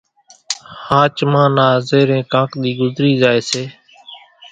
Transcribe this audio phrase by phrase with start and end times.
[0.85, 3.63] ۿاچمان نا زيرين ڪانڪ ۮِي ڳزري زائي سي